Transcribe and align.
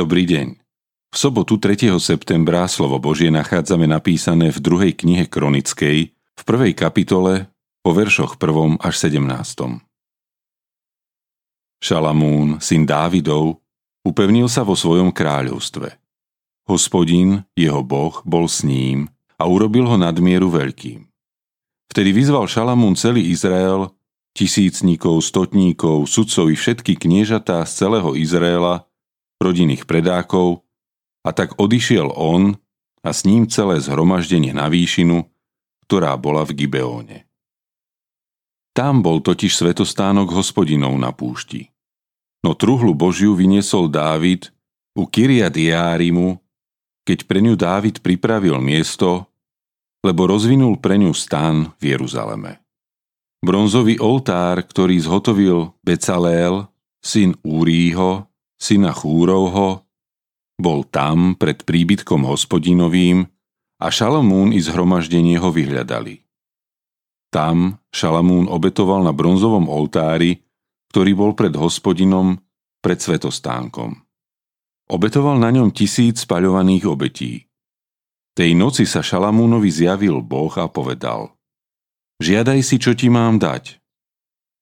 Dobrý 0.00 0.24
deň. 0.24 0.56
V 1.12 1.16
sobotu 1.20 1.60
3. 1.60 1.92
septembra 2.00 2.64
slovo 2.72 2.96
Božie 2.96 3.28
nachádzame 3.28 3.84
napísané 3.84 4.48
v 4.48 4.56
druhej 4.56 4.96
knihe 4.96 5.28
Kronickej, 5.28 6.16
v 6.16 6.42
prvej 6.48 6.72
kapitole, 6.72 7.52
po 7.84 7.92
veršoch 7.92 8.40
1. 8.40 8.80
až 8.80 8.94
17. 8.96 9.84
Šalamún, 11.84 12.64
syn 12.64 12.88
Dávidov, 12.88 13.60
upevnil 14.00 14.48
sa 14.48 14.64
vo 14.64 14.72
svojom 14.72 15.12
kráľovstve. 15.12 15.92
Hospodin, 16.64 17.44
jeho 17.52 17.84
boh, 17.84 18.24
bol 18.24 18.48
s 18.48 18.64
ním 18.64 19.12
a 19.36 19.44
urobil 19.52 19.84
ho 19.84 20.00
nadmieru 20.00 20.48
veľkým. 20.48 21.12
Vtedy 21.92 22.16
vyzval 22.16 22.48
Šalamún 22.48 22.96
celý 22.96 23.28
Izrael, 23.28 23.92
tisícnikov, 24.32 25.20
stotníkov, 25.20 26.08
sudcov 26.08 26.48
i 26.48 26.56
všetky 26.56 26.96
kniežatá 26.96 27.68
z 27.68 27.84
celého 27.84 28.16
Izraela, 28.16 28.88
rodinných 29.40 29.88
predákov, 29.88 30.62
a 31.20 31.36
tak 31.36 31.56
odišiel 31.60 32.12
on 32.16 32.56
a 33.04 33.10
s 33.12 33.24
ním 33.28 33.48
celé 33.48 33.80
zhromaždenie 33.80 34.52
na 34.52 34.68
výšinu, 34.68 35.28
ktorá 35.84 36.16
bola 36.16 36.44
v 36.48 36.64
Gibeóne. 36.64 37.28
Tam 38.72 39.02
bol 39.02 39.20
totiž 39.20 39.52
svetostánok 39.52 40.30
hospodinov 40.30 40.94
na 40.96 41.10
púšti. 41.10 41.68
No 42.40 42.56
truhlu 42.56 42.96
Božiu 42.96 43.36
vyniesol 43.36 43.92
Dávid 43.92 44.48
u 44.96 45.04
Kyria 45.04 45.52
Diárimu, 45.52 46.40
keď 47.04 47.28
pre 47.28 47.42
ňu 47.42 47.58
Dávid 47.58 48.00
pripravil 48.00 48.56
miesto, 48.62 49.28
lebo 50.00 50.24
rozvinul 50.30 50.80
pre 50.80 50.96
ňu 50.96 51.12
stan 51.12 51.74
v 51.76 51.98
Jeruzaleme. 51.98 52.62
Bronzový 53.44 54.00
oltár, 54.00 54.62
ktorý 54.64 54.96
zhotovil 55.00 55.76
Becaleel, 55.84 56.70
syn 57.02 57.36
Úrího, 57.44 58.29
syna 58.60 58.92
Chúrovho, 58.92 59.88
bol 60.60 60.84
tam 60.84 61.34
pred 61.40 61.64
príbytkom 61.64 62.28
hospodinovým 62.28 63.24
a 63.80 63.86
Šalamún 63.88 64.52
i 64.52 64.60
zhromaždenie 64.60 65.40
ho 65.40 65.48
vyhľadali. 65.48 66.20
Tam 67.32 67.80
Šalamún 67.88 68.46
obetoval 68.52 69.00
na 69.00 69.16
bronzovom 69.16 69.72
oltári, 69.72 70.44
ktorý 70.92 71.16
bol 71.16 71.32
pred 71.32 71.56
hospodinom, 71.56 72.36
pred 72.84 73.00
svetostánkom. 73.00 73.96
Obetoval 74.90 75.38
na 75.38 75.54
ňom 75.54 75.70
tisíc 75.70 76.26
spaľovaných 76.26 76.84
obetí. 76.84 77.46
Tej 78.34 78.50
noci 78.58 78.84
sa 78.84 79.00
Šalamúnovi 79.00 79.70
zjavil 79.70 80.20
Boh 80.20 80.50
a 80.58 80.66
povedal 80.66 81.32
Žiadaj 82.20 82.60
si, 82.60 82.76
čo 82.76 82.92
ti 82.92 83.08
mám 83.08 83.40
dať. 83.40 83.80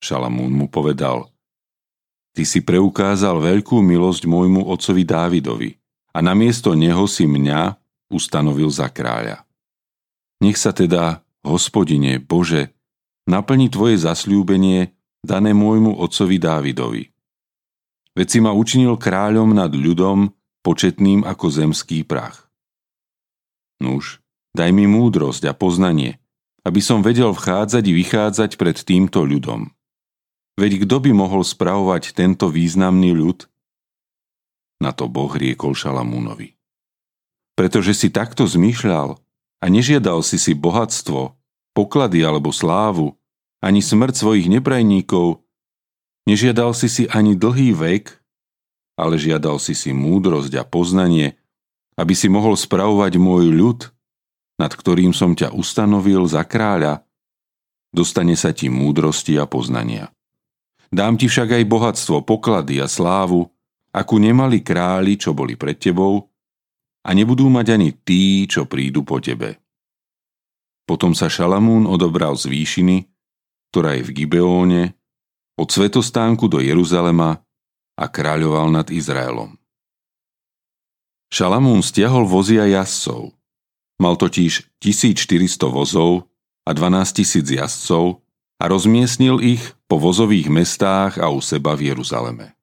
Šalamún 0.00 0.54
mu 0.54 0.66
povedal 0.72 1.31
Ty 2.32 2.42
si 2.48 2.64
preukázal 2.64 3.44
veľkú 3.44 3.84
milosť 3.84 4.24
môjmu 4.24 4.64
otcovi 4.64 5.04
Dávidovi 5.04 5.70
a 6.16 6.24
namiesto 6.24 6.72
neho 6.72 7.04
si 7.04 7.28
mňa 7.28 7.76
ustanovil 8.08 8.72
za 8.72 8.88
kráľa. 8.88 9.44
Nech 10.40 10.56
sa 10.56 10.72
teda, 10.72 11.20
hospodine 11.44 12.16
Bože, 12.18 12.72
naplní 13.28 13.68
tvoje 13.68 14.00
zasľúbenie 14.00 14.96
dané 15.20 15.52
môjmu 15.52 16.00
otcovi 16.00 16.40
Dávidovi. 16.40 17.04
Veď 18.12 18.26
si 18.28 18.38
ma 18.40 18.52
učinil 18.52 18.96
kráľom 19.00 19.56
nad 19.56 19.72
ľudom, 19.72 20.32
početným 20.62 21.26
ako 21.26 21.46
zemský 21.50 22.06
prach. 22.06 22.46
Nuž, 23.82 24.22
daj 24.54 24.70
mi 24.70 24.86
múdrosť 24.86 25.50
a 25.50 25.52
poznanie, 25.56 26.22
aby 26.62 26.78
som 26.78 27.02
vedel 27.02 27.34
vchádzať 27.34 27.82
i 27.82 27.92
vychádzať 27.98 28.50
pred 28.54 28.78
týmto 28.78 29.26
ľudom. 29.26 29.74
Veď 30.56 30.84
kto 30.84 30.96
by 31.08 31.10
mohol 31.16 31.42
spravovať 31.42 32.12
tento 32.12 32.52
významný 32.52 33.16
ľud, 33.16 33.48
na 34.82 34.90
to 34.90 35.06
Boh 35.06 35.30
riekol 35.30 35.72
Šalamúnovi. 35.78 36.58
Pretože 37.54 37.94
si 37.94 38.08
takto 38.10 38.44
zmýšľal 38.44 39.16
a 39.62 39.64
nežiadal 39.70 40.20
si 40.26 40.36
si 40.36 40.52
bohatstvo, 40.52 41.38
poklady 41.72 42.26
alebo 42.26 42.50
slávu, 42.50 43.14
ani 43.62 43.78
smrť 43.78 44.14
svojich 44.18 44.50
neprajníkov, 44.50 45.40
nežiadal 46.26 46.74
si 46.74 46.90
si 46.90 47.04
ani 47.06 47.38
dlhý 47.38 47.72
vek, 47.72 48.18
ale 48.98 49.16
žiadal 49.16 49.62
si 49.62 49.72
si 49.72 49.94
múdrosť 49.94 50.52
a 50.58 50.64
poznanie, 50.66 51.38
aby 51.96 52.12
si 52.12 52.26
mohol 52.26 52.58
spravovať 52.58 53.16
môj 53.16 53.54
ľud, 53.54 53.80
nad 54.60 54.72
ktorým 54.74 55.16
som 55.16 55.32
ťa 55.32 55.54
ustanovil 55.54 56.26
za 56.28 56.44
kráľa, 56.44 57.06
dostane 57.94 58.36
sa 58.36 58.52
ti 58.52 58.68
múdrosti 58.68 59.38
a 59.38 59.48
poznania. 59.48 60.12
Dám 60.92 61.16
ti 61.16 61.24
však 61.24 61.56
aj 61.56 61.64
bohatstvo, 61.64 62.20
poklady 62.28 62.84
a 62.84 62.86
slávu, 62.86 63.48
akú 63.96 64.20
nemali 64.20 64.60
králi, 64.60 65.16
čo 65.16 65.32
boli 65.32 65.56
pred 65.56 65.80
tebou, 65.80 66.28
a 67.02 67.10
nebudú 67.16 67.48
mať 67.48 67.66
ani 67.80 67.90
tí, 67.96 68.44
čo 68.44 68.68
prídu 68.68 69.00
po 69.00 69.16
tebe. 69.16 69.56
Potom 70.84 71.16
sa 71.16 71.32
Šalamún 71.32 71.88
odobral 71.88 72.36
z 72.36 72.52
výšiny, 72.52 73.08
ktorá 73.72 73.96
je 73.96 74.02
v 74.04 74.10
Gibeóne, 74.22 74.92
od 75.56 75.68
svetostánku 75.72 76.44
do 76.52 76.60
Jeruzalema 76.60 77.40
a 77.96 78.04
kráľoval 78.04 78.68
nad 78.68 78.86
Izraelom. 78.92 79.56
Šalamún 81.32 81.80
stiahol 81.80 82.28
vozia 82.28 82.68
jazdcov. 82.68 83.32
Mal 83.96 84.14
totiž 84.20 84.68
1400 84.84 85.72
vozov 85.72 86.28
a 86.68 86.76
12 86.76 87.16
tisíc 87.16 87.46
jazdcov 87.48 88.20
a 88.60 88.64
rozmiestnil 88.68 89.40
ich 89.40 89.64
po 89.92 90.00
vozových 90.00 90.48
mestách 90.48 91.20
a 91.20 91.28
u 91.28 91.44
seba 91.44 91.76
v 91.76 91.92
Jeruzaleme. 91.92 92.56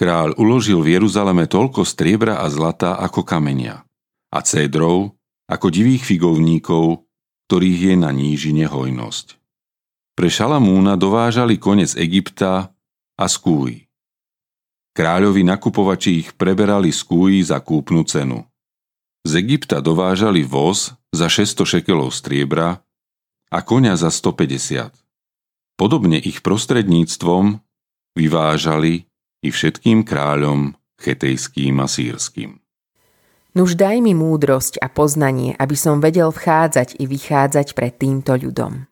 Kráľ 0.00 0.40
uložil 0.40 0.80
v 0.80 0.96
Jeruzaleme 0.96 1.44
toľko 1.44 1.84
striebra 1.84 2.40
a 2.40 2.48
zlata 2.48 2.96
ako 2.96 3.20
kamenia 3.20 3.84
a 4.32 4.40
cédrov 4.40 5.12
ako 5.44 5.68
divých 5.68 6.08
figovníkov, 6.08 7.04
ktorých 7.44 7.80
je 7.92 7.94
na 8.00 8.08
nížine 8.16 8.64
hojnosť. 8.64 9.36
Pre 10.16 10.24
Šalamúna 10.24 10.96
dovážali 10.96 11.60
konec 11.60 11.92
Egypta 12.00 12.72
a 13.12 13.26
skúj. 13.28 13.84
Kráľovi 14.96 15.44
nakupovači 15.44 16.24
ich 16.24 16.32
preberali 16.32 16.96
skúj 16.96 17.44
za 17.44 17.60
kúpnu 17.60 18.08
cenu. 18.08 18.40
Z 19.20 19.36
Egypta 19.36 19.84
dovážali 19.84 20.40
voz 20.40 20.96
za 21.12 21.28
600 21.28 21.76
šekelov 21.76 22.08
striebra 22.16 22.80
a 23.52 23.60
konia 23.60 24.00
za 24.00 24.08
150. 24.08 25.03
Podobne 25.74 26.22
ich 26.22 26.40
prostredníctvom 26.40 27.58
vyvážali 28.14 29.10
i 29.42 29.48
všetkým 29.50 30.06
kráľom 30.06 30.78
chetejským 31.02 31.82
a 31.82 31.90
sírským. 31.90 32.62
Nuž 33.54 33.78
daj 33.78 34.02
mi 34.02 34.18
múdrosť 34.18 34.82
a 34.82 34.90
poznanie, 34.90 35.54
aby 35.54 35.78
som 35.78 36.02
vedel 36.02 36.34
vchádzať 36.34 36.98
i 36.98 37.06
vychádzať 37.06 37.78
pred 37.78 37.94
týmto 37.94 38.34
ľudom. 38.34 38.90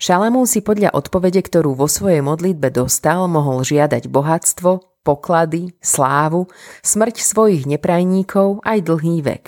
Šalamún 0.00 0.48
si 0.48 0.64
podľa 0.64 0.96
odpovede, 0.96 1.40
ktorú 1.44 1.76
vo 1.76 1.88
svojej 1.88 2.24
modlitbe 2.24 2.72
dostal, 2.72 3.28
mohol 3.28 3.64
žiadať 3.64 4.08
bohatstvo, 4.08 5.00
poklady, 5.04 5.76
slávu, 5.80 6.48
smrť 6.80 7.20
svojich 7.20 7.64
neprajníkov 7.68 8.64
aj 8.64 8.78
dlhý 8.84 9.24
vek. 9.24 9.44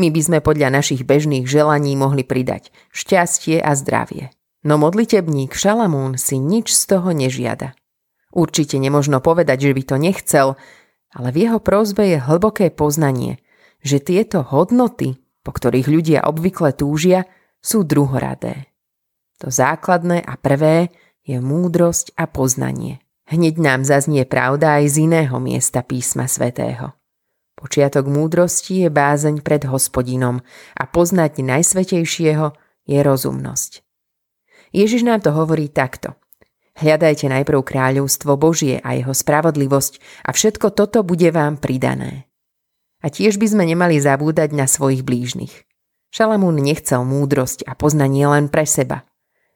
My 0.00 0.08
by 0.08 0.20
sme 0.20 0.38
podľa 0.40 0.80
našich 0.80 1.04
bežných 1.04 1.44
želaní 1.44 1.92
mohli 1.96 2.24
pridať 2.24 2.72
šťastie 2.96 3.60
a 3.60 3.76
zdravie. 3.76 4.32
No 4.66 4.74
modlitebník 4.74 5.54
Šalamún 5.54 6.18
si 6.18 6.42
nič 6.42 6.74
z 6.74 6.98
toho 6.98 7.14
nežiada. 7.14 7.78
Určite 8.34 8.76
nemožno 8.82 9.22
povedať, 9.22 9.70
že 9.70 9.74
by 9.74 9.82
to 9.86 9.96
nechcel, 9.96 10.46
ale 11.14 11.28
v 11.30 11.48
jeho 11.48 11.58
prozbe 11.62 12.04
je 12.04 12.18
hlboké 12.18 12.74
poznanie, 12.74 13.40
že 13.80 14.02
tieto 14.02 14.42
hodnoty, 14.42 15.16
po 15.46 15.54
ktorých 15.54 15.88
ľudia 15.88 16.20
obvykle 16.26 16.74
túžia, 16.74 17.24
sú 17.62 17.86
druhoradé. 17.86 18.68
To 19.38 19.48
základné 19.48 20.26
a 20.26 20.34
prvé 20.34 20.90
je 21.22 21.38
múdrosť 21.38 22.18
a 22.18 22.26
poznanie. 22.26 22.98
Hneď 23.30 23.60
nám 23.60 23.80
zaznie 23.86 24.24
pravda 24.26 24.82
aj 24.82 24.84
z 24.88 24.96
iného 25.06 25.36
miesta 25.38 25.84
písma 25.84 26.26
svätého. 26.26 26.96
Počiatok 27.58 28.06
múdrosti 28.06 28.86
je 28.86 28.88
bázeň 28.90 29.42
pred 29.42 29.66
hospodinom 29.66 30.42
a 30.78 30.82
poznať 30.86 31.42
najsvetejšieho 31.42 32.54
je 32.86 32.98
rozumnosť. 33.02 33.87
Ježiš 34.70 35.04
nám 35.04 35.24
to 35.24 35.32
hovorí 35.34 35.68
takto– 35.68 36.14
Hľadajte 36.78 37.26
najprv 37.26 37.66
kráľovstvo 37.66 38.38
Božie 38.38 38.78
a 38.78 38.94
jeho 38.94 39.10
spravodlivosť 39.10 39.98
a 40.22 40.30
všetko 40.30 40.70
toto 40.70 41.02
bude 41.02 41.26
vám 41.34 41.58
pridané. 41.58 42.30
A 43.02 43.10
tiež 43.10 43.42
by 43.42 43.50
sme 43.50 43.64
nemali 43.66 43.98
zabúdať 43.98 44.54
na 44.54 44.70
svojich 44.70 45.02
blížnych. 45.02 45.66
Šalamún 46.14 46.62
nechcel 46.62 47.02
múdrosť 47.02 47.66
a 47.66 47.74
poznanie 47.74 48.22
len 48.30 48.46
pre 48.46 48.62
seba. 48.62 49.02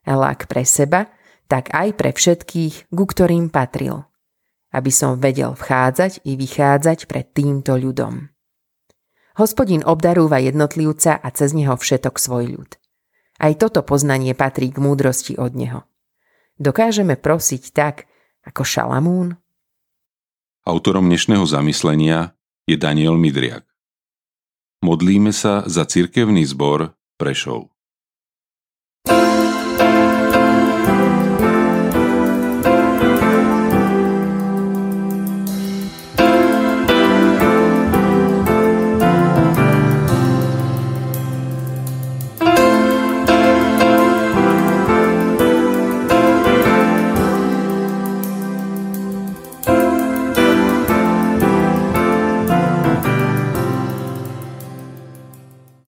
Ale 0.03 0.35
ak 0.35 0.50
pre 0.50 0.67
seba, 0.67 1.14
tak 1.47 1.70
aj 1.70 1.94
pre 1.94 2.11
všetkých, 2.11 2.91
ku 2.91 3.05
ktorým 3.06 3.55
patril. 3.55 4.03
Aby 4.75 4.91
som 4.91 5.23
vedel 5.23 5.55
vchádzať 5.55 6.26
i 6.26 6.35
vychádzať 6.35 7.06
pred 7.06 7.31
týmto 7.31 7.79
ľudom. 7.79 8.35
Hospodin 9.38 9.87
obdarúva 9.87 10.43
jednotlivca 10.43 11.23
a 11.23 11.29
cez 11.31 11.55
neho 11.55 11.79
všetok 11.79 12.19
svoj 12.19 12.59
ľud. 12.59 12.81
Aj 13.42 13.58
toto 13.58 13.82
poznanie 13.82 14.38
patrí 14.38 14.70
k 14.70 14.78
múdrosti 14.78 15.34
od 15.34 15.58
neho. 15.58 15.82
Dokážeme 16.62 17.18
prosiť 17.18 17.74
tak, 17.74 18.06
ako 18.46 18.62
Šalamún? 18.62 19.34
Autorom 20.62 21.10
dnešného 21.10 21.42
zamyslenia 21.42 22.38
je 22.70 22.78
Daniel 22.78 23.18
Midriak. 23.18 23.66
Modlíme 24.86 25.34
sa 25.34 25.66
za 25.66 25.82
cirkevný 25.82 26.46
zbor 26.46 26.94
Prešov. 27.18 27.66